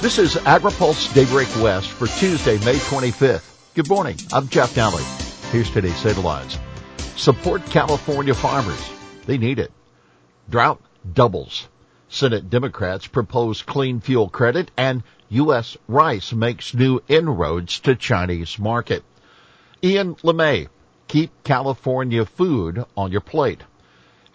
[0.00, 3.74] This is AgriPulse Daybreak West for Tuesday, May 25th.
[3.74, 4.16] Good morning.
[4.32, 5.02] I'm Jeff Daly.
[5.50, 6.56] Here's today's headlines.
[7.16, 8.80] Support California farmers.
[9.26, 9.72] They need it.
[10.48, 10.80] Drought
[11.12, 11.66] doubles.
[12.08, 15.76] Senate Democrats propose clean fuel credit and U.S.
[15.88, 19.02] rice makes new inroads to Chinese market.
[19.82, 20.68] Ian LeMay,
[21.08, 23.62] keep California food on your plate.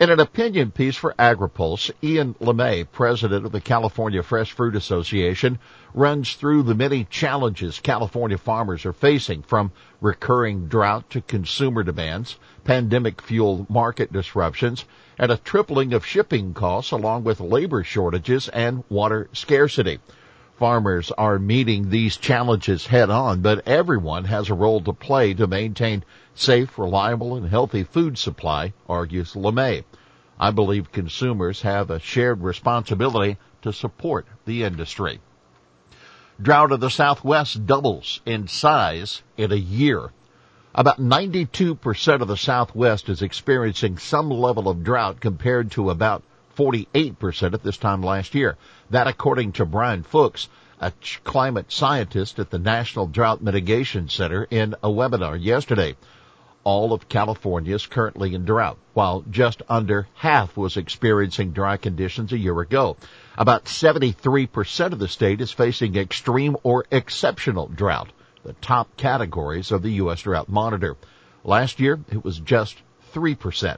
[0.03, 5.59] In an opinion piece for AgriPulse, Ian LeMay, president of the California Fresh Fruit Association,
[5.93, 12.35] runs through the many challenges California farmers are facing from recurring drought to consumer demands,
[12.65, 14.83] pandemic fuel market disruptions,
[15.17, 19.99] and a tripling of shipping costs along with labor shortages and water scarcity.
[20.63, 25.45] Farmers are meeting these challenges head on, but everyone has a role to play to
[25.45, 26.05] maintain
[26.35, 29.83] safe, reliable, and healthy food supply, argues LeMay.
[30.39, 35.19] I believe consumers have a shared responsibility to support the industry.
[36.41, 40.11] Drought of the Southwest doubles in size in a year.
[40.73, 46.23] About 92% of the Southwest is experiencing some level of drought compared to about
[46.55, 48.57] 48% at this time last year.
[48.89, 50.91] That according to Brian Fuchs, a
[51.23, 55.95] climate scientist at the National Drought Mitigation Center in a webinar yesterday.
[56.65, 62.33] All of California is currently in drought, while just under half was experiencing dry conditions
[62.33, 62.97] a year ago.
[63.37, 68.11] About 73% of the state is facing extreme or exceptional drought,
[68.43, 70.21] the top categories of the U.S.
[70.21, 70.97] Drought Monitor.
[71.43, 72.77] Last year, it was just
[73.13, 73.77] 3%.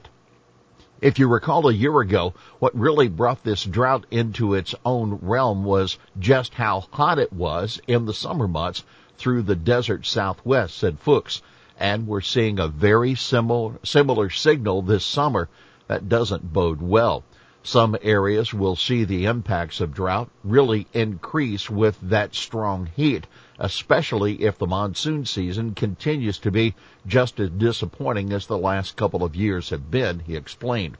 [1.02, 5.62] If you recall a year ago, what really brought this drought into its own realm
[5.62, 8.82] was just how hot it was in the summer months
[9.18, 11.42] through the desert southwest, said Fuchs.
[11.78, 15.50] And we're seeing a very similar, similar signal this summer
[15.86, 17.24] that doesn't bode well.
[17.66, 23.26] Some areas will see the impacts of drought really increase with that strong heat
[23.58, 26.74] especially if the monsoon season continues to be
[27.06, 30.96] just as disappointing as the last couple of years have been, he explained.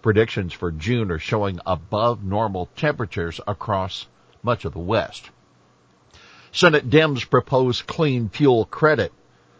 [0.00, 4.06] Predictions for June are showing above normal temperatures across
[4.42, 5.30] much of the West.
[6.50, 9.12] Senate Dems propose clean fuel credit.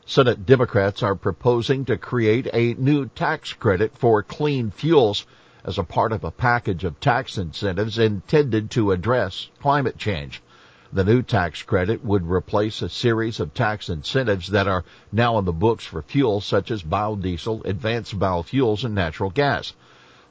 [0.06, 5.26] Senate Democrats are proposing to create a new tax credit for clean fuels
[5.64, 10.42] as a part of a package of tax incentives intended to address climate change.
[10.92, 15.44] The new tax credit would replace a series of tax incentives that are now on
[15.44, 19.74] the books for fuels such as biodiesel, advanced biofuels, and natural gas.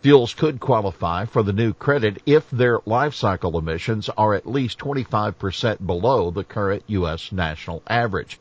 [0.01, 4.79] Fuels could qualify for the new credit if their life cycle emissions are at least
[4.79, 7.31] 25% below the current U.S.
[7.31, 8.39] national average.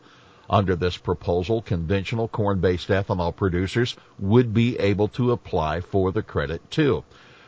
[0.48, 6.70] Under this proposal, conventional corn-based ethanol producers would be able to apply for the credit
[6.70, 7.02] too.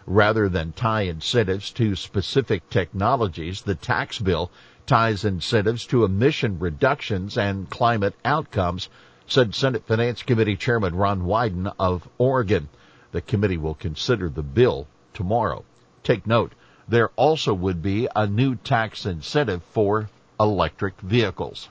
[0.04, 4.50] Rather than tie incentives to specific technologies, the tax bill
[4.84, 8.88] ties incentives to emission reductions and climate outcomes,
[9.26, 12.69] said Senate Finance Committee Chairman Ron Wyden of Oregon.
[13.12, 15.65] The committee will consider the bill tomorrow.
[16.03, 16.53] Take note,
[16.88, 20.09] there also would be a new tax incentive for
[20.41, 21.69] electric vehicles.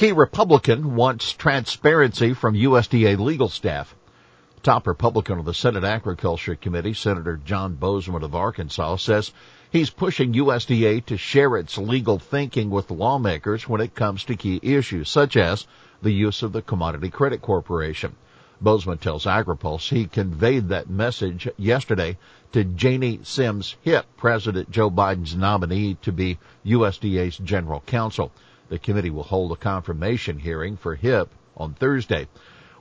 [0.00, 3.94] Key Republican wants transparency from USDA legal staff.
[4.62, 9.30] Top Republican of the Senate Agriculture Committee, Senator John Boozman of Arkansas, says
[9.70, 14.58] he's pushing USDA to share its legal thinking with lawmakers when it comes to key
[14.62, 15.66] issues, such as
[16.00, 18.16] the use of the Commodity Credit Corporation.
[18.64, 22.16] Boozman tells AgriPulse he conveyed that message yesterday
[22.52, 28.32] to Janie Simms Hipp, President Joe Biden's nominee to be USDA's general counsel.
[28.70, 31.26] The committee will hold a confirmation hearing for Hipp
[31.56, 32.28] on Thursday.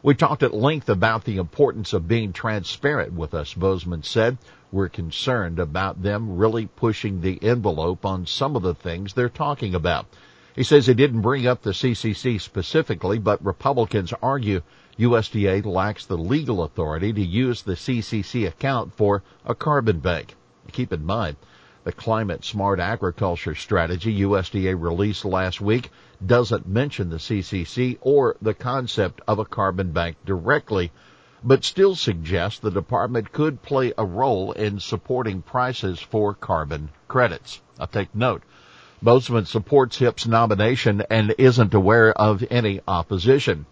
[0.04, 4.38] We talked at length about the importance of being transparent with us, Boozman said.
[4.72, 9.74] We're concerned about them really pushing the envelope on some of the things they're talking
[9.74, 10.06] about.
[10.56, 14.62] He says he didn't bring up the CCC specifically, but Republicans argue
[15.00, 20.36] USDA lacks the legal authority to use the CCC account for a carbon bank.
[20.72, 21.38] Keep in mind,
[21.90, 25.90] the climate smart agriculture strategy USDA released last week
[26.24, 30.92] doesn't mention the CCC or the concept of a carbon bank directly,
[31.44, 37.60] but still suggests the department could play a role in supporting prices for carbon credits.
[37.80, 38.44] I'll take note.
[39.04, 43.66] Boozman supports Hipp's nomination and isn't aware of any opposition.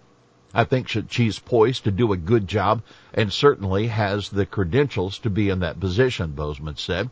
[0.56, 2.82] I think she's poised to do a good job
[3.14, 7.12] and certainly has the credentials to be in that position, Boozman said.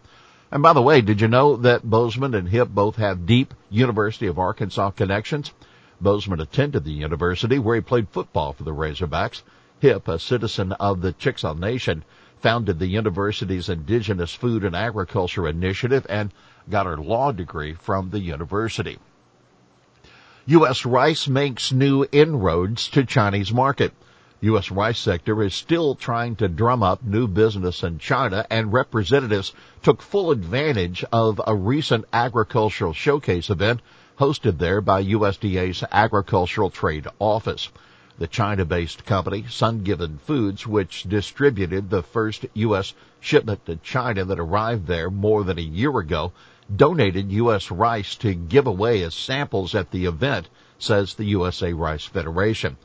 [0.56, 4.28] And by the way, did you know that Boozman and Hipp both have deep University
[4.28, 5.52] of Arkansas connections?
[6.02, 9.42] Boozman attended the university where he played football for the Razorbacks.
[9.82, 12.06] Hipp, a citizen of the Chickasaw Nation,
[12.40, 16.32] founded the university's Indigenous Food and Agriculture Initiative and
[16.70, 18.98] got her law degree from the university.
[20.46, 20.86] U.S.
[20.86, 23.92] rice makes new inroads to Chinese market.
[24.46, 24.70] U.S.
[24.70, 30.04] rice sector is still trying to drum up new business in China and representatives took
[30.04, 33.82] full advantage of a recent agricultural showcase event
[34.20, 37.70] hosted there by USDA's Agricultural Trade Office.
[38.20, 42.94] The China-based company, Sungiven Foods, which distributed the first U.S.
[43.20, 46.32] shipment to China that arrived there more than a year ago,
[46.74, 47.72] donated U.S.
[47.72, 50.48] rice to give away as samples at the event,
[50.78, 52.78] says the USA Rice Federation.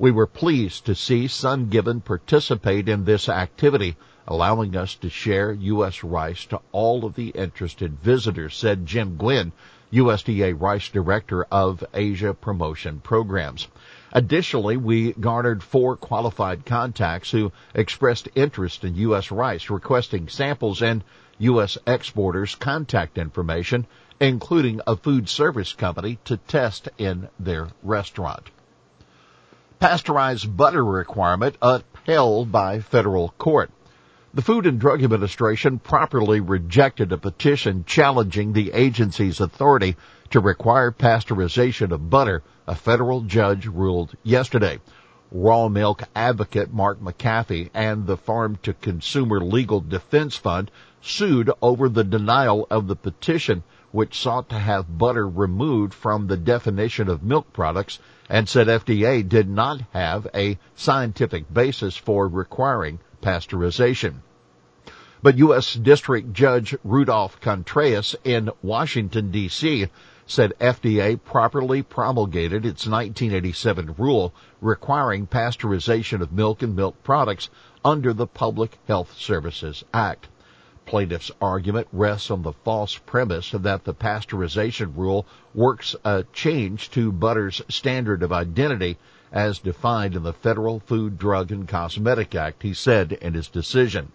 [0.00, 6.02] We were pleased to see Sungiven participate in this activity, allowing us to share U.S.
[6.02, 9.52] rice to all of the interested visitors, said Jim Guinn,
[9.92, 13.68] USDA Rice Director of Asia Promotion Programs.
[14.10, 19.30] Additionally, we garnered four qualified contacts who expressed interest in U.S.
[19.30, 21.04] rice, requesting samples and
[21.40, 21.76] U.S.
[21.86, 23.86] exporters' contact information,
[24.18, 28.48] including a food service company to test in their restaurant.
[29.80, 33.70] Pasteurized butter requirement upheld by federal court.
[34.34, 39.96] The Food and Drug Administration properly rejected a petition challenging the agency's authority
[40.30, 44.80] to require pasteurization of butter, a federal judge ruled yesterday
[45.32, 51.88] raw milk advocate Mark McAfee and the Farm to Consumer Legal Defense Fund sued over
[51.88, 57.22] the denial of the petition which sought to have butter removed from the definition of
[57.22, 57.98] milk products
[58.28, 64.14] and said FDA did not have a scientific basis for requiring pasteurization.
[65.22, 65.74] But U.S.
[65.74, 69.88] District Judge Rudolph Contreras in Washington, D.C
[70.30, 77.50] said FDA properly promulgated its 1987 rule requiring pasteurization of milk and milk products
[77.84, 80.28] under the Public Health Services Act.
[80.90, 87.12] Plaintiff's argument rests on the false premise that the pasteurization rule works a change to
[87.12, 88.98] butter's standard of identity
[89.30, 94.10] as defined in the Federal Food, Drug, and Cosmetic Act, he said in his decision.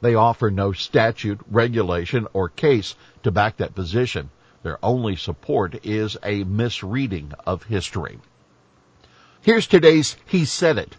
[0.00, 4.30] They offer no statute, regulation, or case to back that position.
[4.62, 8.18] Their only support is a misreading of history.
[9.42, 10.96] Here's today's He Said It.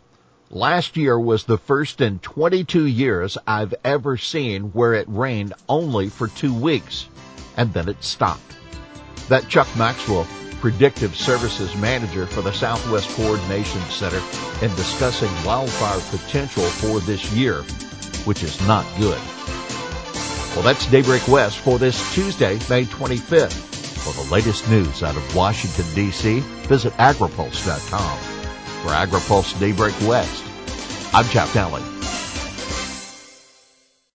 [0.49, 6.07] Last year was the first in 22 years I've ever seen where it rained only
[6.07, 7.09] for two weeks
[7.57, 8.55] and then it stopped.
[9.27, 10.25] That Chuck Maxwell,
[10.61, 14.21] Predictive Services Manager for the Southwest Coordination Center,
[14.61, 17.63] in discussing wildfire potential for this year,
[18.23, 19.19] which is not good.
[20.55, 23.51] Well, that's Daybreak West for this Tuesday, May 25th.
[23.51, 28.37] For the latest news out of Washington, D.C., visit agripulse.com.
[28.83, 30.44] For AgriPulse Daybreak West,
[31.13, 31.96] I'm Jeff Daly.